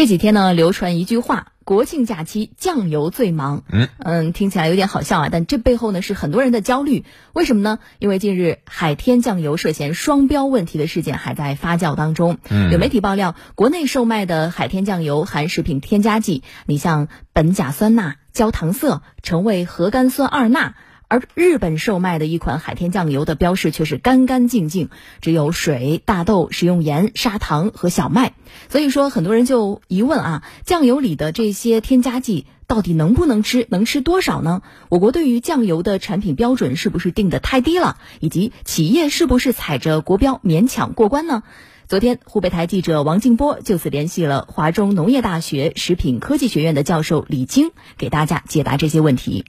[0.00, 3.64] 这几天呢，流传一句话：国庆假期酱油最忙。
[3.70, 7.04] 嗯嗯，听起来有点好笑啊，但这背后呢是很多人的焦虑。
[7.34, 7.80] 为什么呢？
[7.98, 12.38] 因为近日海天酱油涉嫌双标问题的事件还在发酵当中。
[12.72, 20.76] 有媒体爆料，国内售卖的海天酱油含食品添加剂，你像苯甲酸钠、焦糖色、成为核苷酸二钠。
[21.10, 24.90] 而日本售卖的一款海天酱油的标识却是干干净净，
[25.20, 28.34] 只有水、大豆、食用盐、砂糖和小麦。
[28.68, 33.66] 所以说，很多人就疑问啊，酱油里的这些添加剂到底能不能吃？
[33.70, 34.62] 能吃多少呢？
[34.88, 37.96] 我国对于酱油的产品标准是不是定的太低了？
[38.20, 41.42] 以及企业是不是踩着国标勉强过关呢？
[41.88, 49.44] 昨天，湖北台记者王静波就此联系了华中农业大学食品科技学院的教授李晶，给大家解答这些问题。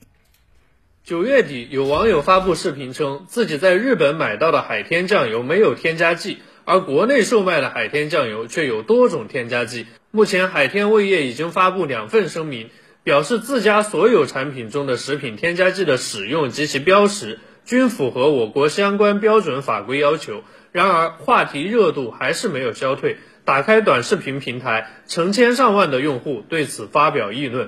[1.12, 9.88] 九月底，有网友发布视频称，自己在日本买到的海天酱油没有添加剂，而国内售卖的海天酱油却有多种添加剂。
[10.12, 12.70] 目前，海天味业已经发布两份声明，
[13.04, 20.46] 表示自家所有产品中的食品添加剂的使用及其标识均符合我国相关标准法规要求。
[20.72, 23.18] 然而，话题热度还是没有消退。
[23.44, 27.68] 打开短视频平台，成千上万的用户对此发表议论。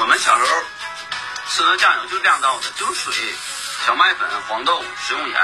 [0.00, 0.69] 我们小时候。
[1.76, 3.28] 酱油就两道的，就是水、
[3.86, 5.36] 小麦粉、黄豆、食用盐，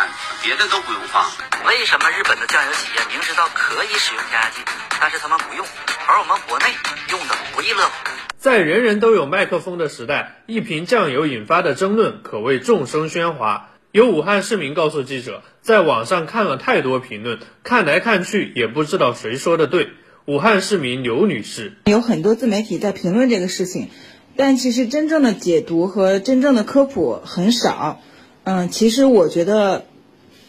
[0.42, 1.24] 别的都不用放。
[1.66, 4.62] 为什么日本的酱油企业明知道可以使用添加剂，
[5.00, 5.66] 但是他们不用，
[6.06, 6.66] 而我们国内
[7.10, 7.92] 用的不亦乐乎？
[8.38, 13.70] 在人人都有麦克风的时代，一瓶酱油引发的争论可谓众声喧哗。
[13.92, 19.90] 有武汉市民告诉记者，在网上看了太多评论，看来看去也不知道谁说的对。
[20.26, 23.90] 武汉市民刘女士，有很多自媒体在评论这个事情。
[24.36, 28.00] 但其实真正的解读和真正的科普很少，
[28.44, 29.86] 嗯，其实我觉得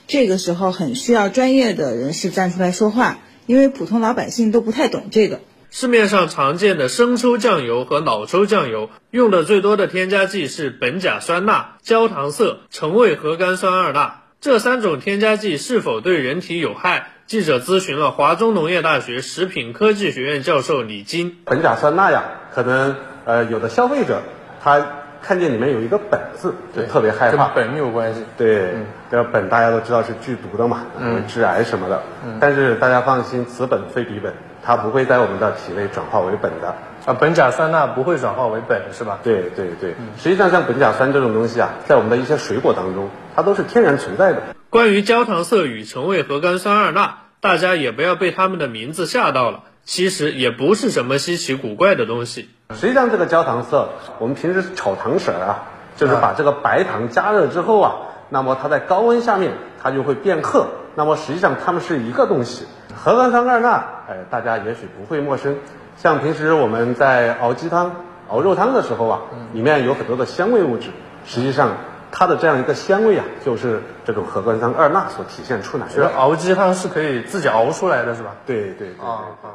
[0.07, 5.39] 这个时候很需要专业的人士站出来说话，因为普通老百姓都不太懂这个。
[5.69, 17.11] 市面上常见的生抽酱油和老抽酱油用的最多的添加剂是苯甲酸钠、焦糖色、橙味核苷酸二钠，这三种添加剂是否对人体有害？
[17.27, 21.39] 记者咨询了华中农业大学食品科技学院教授李金。
[21.45, 22.95] 苯甲酸钠呀，可能。
[23.27, 24.21] 呃，有的消费者
[24.63, 24.81] 他
[25.21, 27.49] 看见里面有一个“苯”字，就特别害怕。
[27.49, 28.23] 跟苯有关系。
[28.37, 28.71] 对，
[29.11, 32.01] 这个苯大家都知道是剧毒的嘛，会致癌什么的。
[32.39, 34.31] 但是大家放心，此苯非彼苯，
[34.63, 36.73] 它不会在我们的体内转化为苯的。
[37.05, 39.19] 啊，苯甲酸钠不会转化为苯是吧？
[39.23, 39.95] 对对对。
[40.17, 44.41] 实际上，像苯甲酸这种东西啊，在我们的一些水果当中，它都是天然存在的。
[44.69, 49.63] 关于焦糖色与橙味核苷酸二钠，大家也不要被它们的名字吓到了。
[49.87, 52.49] 其实也不是什么稀奇古怪的东西。
[52.75, 53.87] 实际上，这个焦糖色，
[54.19, 55.63] 我们平时炒糖水啊，
[55.95, 57.95] 就是把这个白糖加热之后啊，
[58.27, 60.67] 那么它在高温下面它就会变褐。
[60.95, 62.65] 那么实际上它们是一个东西。
[62.93, 65.57] 核苷酸二钠，哎，大家也许不会陌生。
[65.95, 69.21] 像平时我们在熬鸡汤、熬肉汤的时候啊，
[69.53, 70.89] 里面有很多的香味物质，
[71.25, 71.77] 实际上
[72.11, 76.09] 它的这样一个香味啊，就是这种核苷酸二钠所体现出来的。
[76.09, 78.35] 熬鸡汤是可以自己熬出来的是吧？
[78.45, 79.47] 对对啊啊。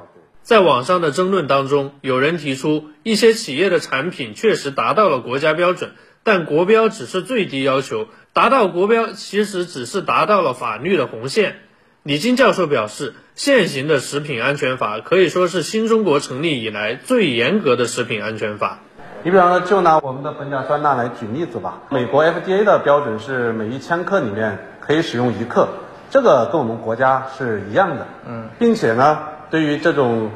[0.42, 5.92] 在网上的争论当中，有人提出一些企业的产品确实达到了国家标准，
[6.25, 11.56] 但国标只是最低要求，达到国标其实只是达到了法律的红线。
[12.03, 18.80] 李金教授表示，现行的食品安全法可以说是新中国成立以来最严格的食品安全法。
[19.22, 25.69] 你比方说，就拿我们的苯甲酸钠来举例子吧，美国 FDA 的标准是每一千克里面可以使用一克，
[26.12, 28.06] 这个跟我们国家是一样的。
[28.28, 29.18] 嗯，并且呢。
[29.50, 30.30] 对于这种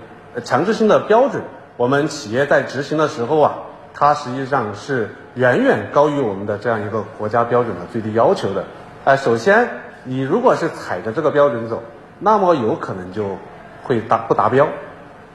[0.44, 1.42] 强制性的标准，
[1.78, 3.54] 我们企业在执行的时候啊，
[3.94, 8.64] 它实际上是远远高于我们的这样一个国家标准的最低要求的。
[9.04, 9.70] 哎，首先，
[10.04, 11.82] 你如果是踩着这个标准走，
[12.19, 13.38] 那么有可能就
[13.84, 14.69] 会达不达标。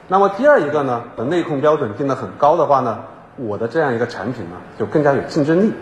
[0.06, 3.00] 那么第二一个呢，内控标准定的很高的话呢，
[3.36, 5.72] 我的这样一个产品呢，就更加有竞争力。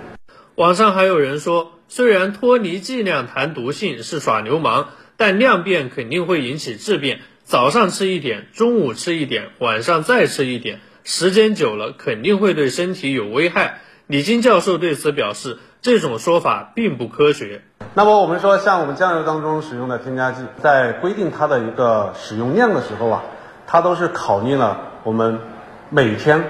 [0.55, 7.19] 网上还有人说，虽然脱离剂量谈毒性是耍流氓，但量变肯定会引起质变。
[7.43, 13.81] 早上吃一点，中午吃一点，晚上再吃一点，时间久了肯定会对身体有危害。
[14.07, 17.63] 李金教授对此表示，这种说法并不科学。
[17.95, 23.25] 那么我们说，像我们酱油当中使用的添加剂，在规定它的一个使用量的时候啊，
[23.67, 25.41] 它都是考虑了我们
[25.89, 26.45] 每天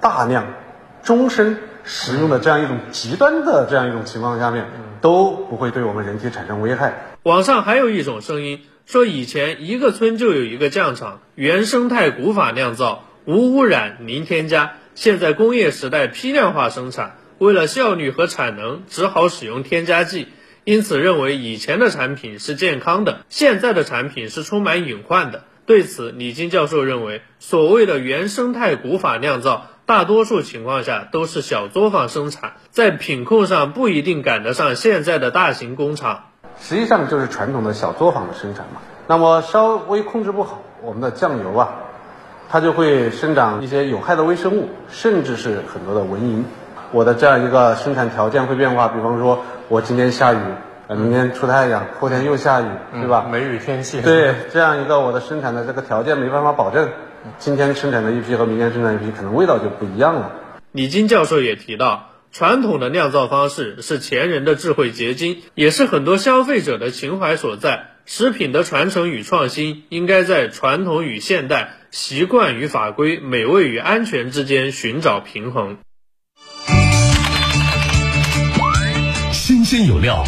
[0.00, 0.54] 大量、
[1.04, 4.66] 终身使用的这样一种极端的这样一种情况下面，
[5.00, 7.16] 都不会对我们人体产生危害。
[7.22, 8.60] 网上还有一种声音。
[8.84, 14.72] 说以前一个村就有一个酱厂，原生态古法酿造，无污染零添加。
[14.96, 20.26] 现在工业时代批量化生产，为了效率和产能，只好使用添加剂。
[20.64, 25.44] 因此认为以前的产品是健康的，现在的产品是充满隐患的。
[25.64, 36.28] 对此，李金教授认为，所谓的原生态古法酿造，大多数情况下都是小作坊生产，在品控上不一定赶得上现在的大型工厂。
[36.58, 38.80] 实际上就是传统的小作坊的生产嘛。
[39.06, 41.74] 那么稍微控制不好，我们的酱油啊，
[42.48, 46.44] 它就会生长一些有害的微生物，甚至是很多的蚊蝇。
[46.90, 50.38] 我的这样一个生产条件会变化，比方说我今天下雨。
[50.88, 53.26] 明天出太阳，后天又下雨，对吧？
[53.30, 54.00] 梅雨天气。
[54.00, 56.88] 对，这样一个我的生产的这个条件没办法保证，
[57.38, 60.32] 今天生产的一批和明天生产一批可能味道就不一样了。
[60.72, 67.88] 李金教授也提到，传统的酿造方式是前人的智慧结晶，也是很多消费者的情怀所在。
[68.04, 75.78] 食品的传承与创新，应该在传统与现代、习惯与法规、美味与安全之间寻找平衡。
[79.30, 80.24] 新鲜有料。